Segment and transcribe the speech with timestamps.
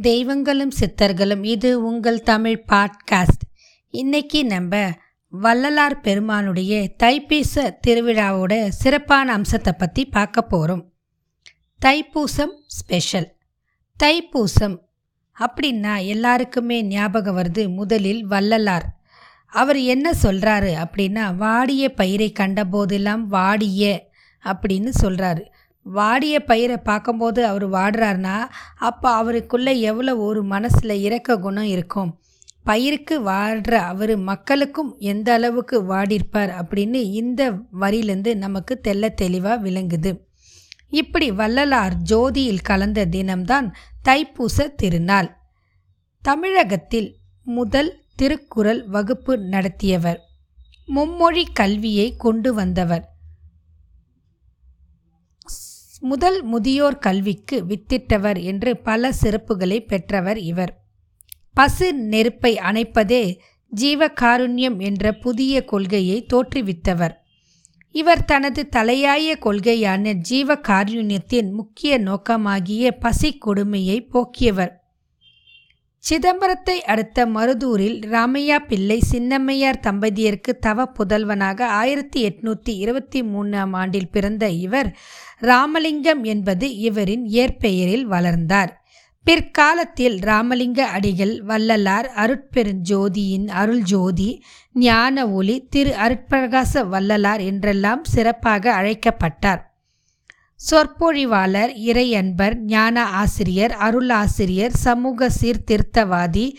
[0.00, 3.44] தெய்வங்களும் சித்தர்களும் இது உங்கள் தமிழ் பாட்காஸ்ட்.
[3.90, 4.90] இன்னைக்கு நம்ம
[5.28, 10.92] வள்ளலார் பெருமானுடைய தைப்பூச திருவிழாவோட சிறப்பான அம்சத்தை பற்றி பார்க்க போகிறோம்
[11.84, 13.36] தைப்பூசம் ஸ்பெஷல்
[14.04, 14.78] தைப்பூசம்
[15.38, 18.96] அப்படின்னா எல்லாருக்குமே ஞாபகம் வருது முதலில் வள்ளலார்.
[19.46, 24.08] அவர் என்ன சொல்கிறாரு அப்படின்னா வாடிய பயிரை கண்டபோதெல்லாம் வாடிய
[24.44, 25.40] அப்படின்னு சொல்கிறாரு
[25.84, 32.18] வாடிய பயிரை பார்க்கும்போது அவர் வாடுறாருனா அப்போ அவருக்குள்ளே எவ்வளோ ஒரு மனசில் இறக்க குணம் இருக்கும்?
[32.64, 40.20] பயிருக்கு வாடுற அவர் மக்களுக்கும் எந்த அளவுக்கு வாடிருப்பார் அப்படின்னு இந்த வரியிலேருந்து நமக்கு தெல்ல தெளிவாக விளங்குது.
[40.88, 43.74] இப்படி வள்ளலார் ஜோதியில் கலந்த தினம்தான்
[44.08, 45.36] தைப்பூச திருநாள்.
[46.22, 50.20] தமிழகத்தில் முதல் திருக்குறள் வகுப்பு நடத்தியவர்.
[50.86, 53.13] மும்மொழி கல்வியை கொண்டு வந்தவர்.
[56.04, 60.72] முதல் முதியோர் கல்விக்கு வித்திட்டவர் என்று பல சிறப்புகளை பெற்றவர் இவர்.
[61.52, 63.38] பசு நெருப்பை அணைப்பதே
[63.76, 67.14] ஜீவகாருண்யம் என்ற புதிய கொள்கையை தோற்றுவித்தவர்.
[67.90, 74.72] இவர் தனது தலையாய கொள்கையான ஜீவகாருண்யத்தின் முக்கிய நோக்கமாகிய பசி கொடுமையை போக்கியவர்.
[76.04, 84.48] சிதம்பரத்தை அடுத்த மருதூரில் ராமையா பிள்ளை சின்னம்மையார் தம்பதியருக்கு தவ புதல்வனாக ஆயிரத்தி எட்நூற்றி இருபத்தி மூணாம் ஆண்டில் பிறந்த
[84.48, 84.90] இவர்
[85.38, 88.72] ராமலிங்கம் என்பது இவரின் இயற்பெயரில் வளர்ந்தார்.
[89.26, 94.30] பிற்காலத்தில் ராமலிங்க அடிகள் வள்ளலார் அருட்பெருஞ்சோதியின் அருள் ஜோதி
[94.72, 99.62] ஞான ஒளி திரு அருட்பிரகாச வள்ளலார் என்றெல்லாம் சிறப்பாக அழைக்கப்பட்டார்.
[100.70, 106.56] சொற்பொழிவாளர் இறையன்பர் ஞான ஆசிரியர் அருளாசிரியர் சமூக சீர்திருத்தவாதி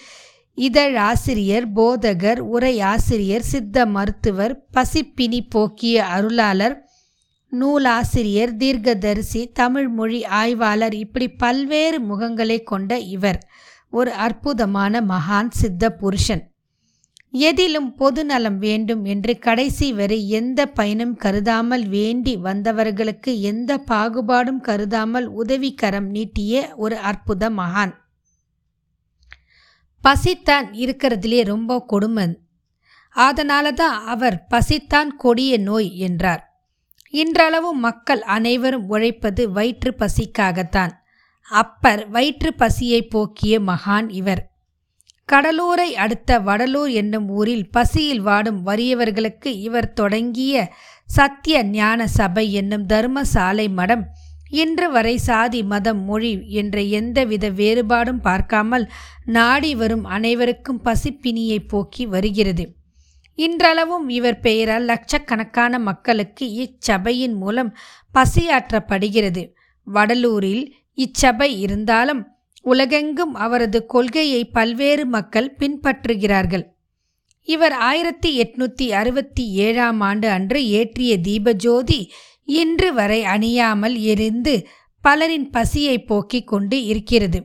[0.53, 6.83] இதழாசிரியர் போதகர் உரையாசிரியர் சித்த மருத்துவர் பசிப்பினி போக்கிய அருளாளர்
[7.50, 13.39] நூலாசிரியர் தீர்க்கதரிசி தமிழ் மொழி ஆய்வாளர் இப்படி பல்வேறு முகங்களை கொண்ட இவர்.
[13.89, 16.55] ஒரு அற்புதமான மகான் சித்த புருஷன்.
[17.34, 26.08] எதிலும் பொதுநலம் வேண்டும் என்று கடைசி வரை எந்த பயனும் கருதாமல் வேண்டி வந்தவர்களுக்கு எந்த பாகுபாடும் கருதாமல் உதவிக்கரம்
[26.08, 27.94] நீட்டிய ஒரு அற்புத மகான்.
[30.04, 32.36] பசித்தான் இருக்கிறதுலே ரொம்ப கொடுமன்
[33.10, 36.44] அதனால தான் அவர் பசித்தான் கொடிய நோய் என்றார்.
[37.14, 40.94] இன்றளவு மக்கள் அனைவரும் உழைப்பது வயிற்று பசிக்காகத்தான்.
[41.49, 44.55] அப்பர் வயிற்று பசியை போக்கிய மகான் இவர்.
[45.30, 50.73] கடலூரை அடுத்த வடலூர் என்னும் ஊரில் பசியில் வாடும் வறியவர்களுக்கு இவர் தொடங்கிய
[51.05, 54.03] சத்திய ஞான சபை என்னும் தர்மசாலை மடம்.
[54.49, 58.86] இன்று வரை சாதி மதம் மொழி என்ற எந்தவித வேறுபாடும் பார்க்காமல்
[59.25, 62.65] நாடி வரும் அனைவருக்கும் பசிப்பினியை போக்கி வருகிறது.
[63.36, 67.75] இன்றளவும் இவர் பெயரால் லட்சக்கணக்கான மக்களுக்கு இச்சபையின் மூலம்
[68.13, 69.43] பசியாற்றப்படுகிறது.
[69.87, 70.65] வடலூரில்
[70.97, 72.21] இச்சபை இருந்தாலும்
[72.65, 76.65] உலகெங்கும் அவரது கொள்கையை பல்வேறு மக்கள் பின்பற்றுகிறார்கள்.
[77.48, 81.99] இவர் ஆயிரத்தி எட்நூற்றி அறுபத்தி ஏழாம் ஆண்டு அன்று ஏற்றிய தீபஜோதி
[82.45, 84.67] இன்று வரை அணியாமல் எரிந்து
[85.02, 87.39] பலரின் பசியை போக்கிக் கொண்டு இருக்கிறது.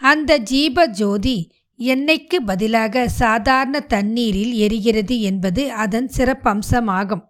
[0.00, 1.36] அந்த ஜீப ஜோதி
[1.78, 7.24] எண்ணெய்க்கு பதிலாக சாதாரண தண்ணீரில் எரிகிறது என்பது அதன் சிறப்பம்சமாகும்.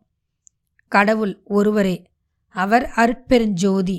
[0.92, 1.96] கடவுள் ஒருவரே
[2.54, 3.98] அவர் அருட்பெருஞ்சோதி.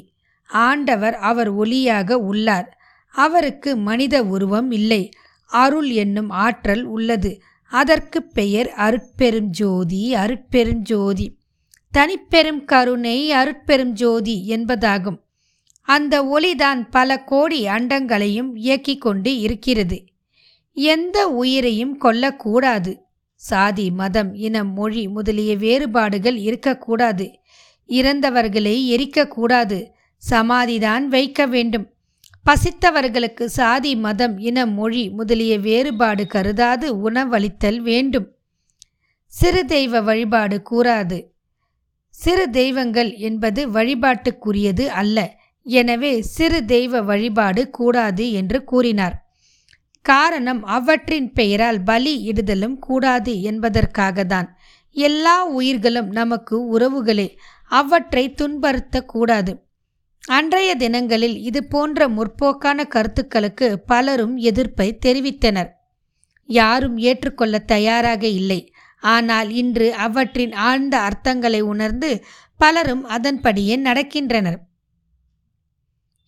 [0.49, 2.69] ஆண்டவர் அவர் ஒளியாக உள்ளார்.
[3.11, 5.09] அவருக்கு மனித உருவம் இல்லை.
[5.45, 7.41] அருள் என்னும் ஆற்றல் உள்ளது.
[7.69, 11.37] அதற்கு பெயர் அருட்பெரும் ஜோதி அருட்பெருஞ்சோதி
[11.97, 15.19] தனிப்பெரும் கருணை அருட்பெரும் ஜோதி என்பதாகும்.
[15.81, 20.05] அந்த ஒளிதான் பல கோடி அண்டங்களையும் இயக்கிக் கொண்டு இருக்கிறது.
[20.73, 22.97] எந்த உயிரையும் கொல்லக்கூடாது.
[23.35, 27.31] சாதி மதம் இனம் மொழி முதலிய வேறுபாடுகள் இருக்கக்கூடாது.
[27.87, 29.87] இறந்தவர்களை எரிக்கக்கூடாது.
[30.29, 31.93] சமாதிதான் வைக்க வேண்டும்.
[32.45, 38.35] பசித்தவர்களுக்கு சாதி மதம் இன மொழி முதலிய வேறுபாடு கருதாது உணவளித்தல் வேண்டும்.
[39.25, 41.25] சிறு தெய்வ வழிபாடு கூறாது.
[42.09, 45.37] சிறு தெய்வங்கள் என்பது வழிபாட்டுக்குரியது அல்ல.
[45.63, 49.27] எனவே சிறு தெய்வ வழிபாடு கூடாது என்று கூறினார்.
[50.01, 54.47] காரணம் அவற்றின் பெயரால் பலி இடுதலும் கூடாது என்பதற்காகத்தான்.
[54.91, 57.27] எல்லா உயிர்களும் நமக்கு உறவுகளே.
[57.65, 59.53] அவற்றை துன்பறுத்தக்கூடாது.
[60.29, 65.69] அன்றைய தினங்களில் இது போன்ற முற்போக்கான கருத்துக்களுக்கு பலரும் எதிர்ப்பை தெரிவித்தனர்.
[66.45, 68.73] யாரும் ஏற்றுக்கொள்ள தயாராக இல்லை.
[68.99, 72.25] ஆனால் இன்று அவற்றின் ஆழ்ந்த அர்த்தங்களை உணர்ந்து
[72.57, 74.59] பலரும் அதன்படியே நடக்கின்றனர்.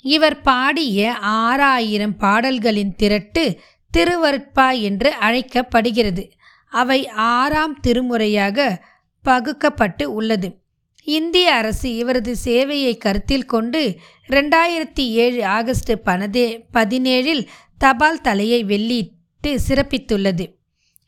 [0.02, 3.58] இவர் பாடிய ஆறாயிரம் பாடல்களின் திரட்டு
[3.98, 6.32] திருவருட்பா என்று அழைக்கப்படுகிறது.
[6.70, 8.78] அவை ஆறாம் திருமுறையாக
[9.24, 10.61] பகுக்கப்பட்டு உள்ளது.
[11.04, 13.96] இந்திய அரசு இவரது சேவையை கருத்தில் கொண்டு
[14.30, 20.60] ரெண்டாயிரத்தி ஏழு ஆகஸ்ட் பனதே பதினேழில் தபால் தலையை வெளியிட்டு சிறப்பித்துள்ளது.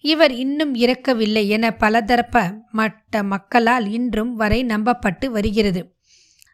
[0.01, 5.95] இவர் இன்னும் இறக்கவில்லை என பலதரப்ப மட்ட மக்களால் இன்றும் வரை நம்பப்பட்டு வருகிறது.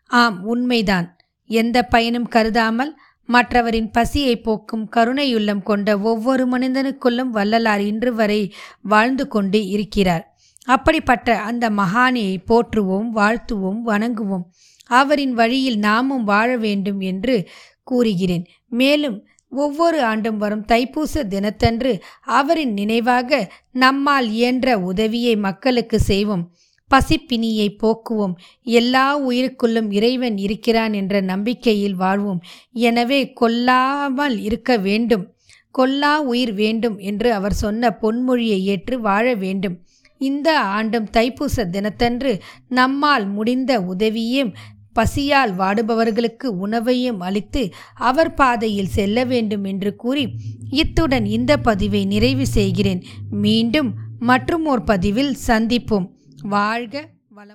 [0.06, 1.18] ஆம் உண்மைதான்.
[1.46, 9.66] எந்த பயனும் கருதாமல் மற்றவரின் பசியை போக்கும் கருணையுள்ளம் கொண்ட ஒவ்வொரு மனிதனுக்குள்ளும் வள்ளலார் இன்று வரை வாழ்ந்து கொண்டு
[9.66, 10.29] இருக்கிறார்.
[10.76, 14.46] அப்படிப்பட்ட அந்த மகானியை போற்றுவோம் வாழ்த்துவோம் வணங்குவோம்.
[14.90, 17.36] அவரின் வழியில் நாமும் வாழ வேண்டும் என்று
[17.84, 18.46] கூறுகிறேன்.
[18.80, 19.18] மேலும்
[19.52, 21.92] ஒவ்வொரு ஆண்டும் வரும் தைப்பூச தினத்தன்று
[22.40, 23.40] அவரின் நினைவாக
[23.72, 26.44] நம்மால் இயன்ற உதவியை மக்களுக்கு செய்வோம்.
[26.92, 28.36] பசிப்பினியை போக்குவோம்.
[28.64, 32.40] எல்லா உயிருக்குள்ளும் இறைவன் இருக்கிறான் என்ற நம்பிக்கையில் வாழ்வோம்.
[32.88, 35.26] எனவே கொல்லாமல் இருக்க வேண்டும்.
[35.72, 39.76] கொல்லா உயிர் வேண்டும் என்று அவர் சொன்ன பொன்மொழியை ஏற்று வாழ வேண்டும்.
[40.20, 42.34] இந்த ஆண்டும் தைப்பூச தினத்தன்று
[42.70, 44.52] நம்மால் முடிந்த உதவியும்
[44.94, 47.64] பசியால் வாடுபவர்களுக்கு உணவையும் அளித்து
[48.10, 50.26] அவர் பாதையில் செல்ல வேண்டும் என்று கூறி
[50.70, 53.04] இத்துடன் இந்த பதிவை நிறைவு செய்கிறேன்.
[53.44, 56.08] மீண்டும் மற்றும் ஒரு பதிவில் சந்திப்போம்.
[56.42, 57.06] வாழ்க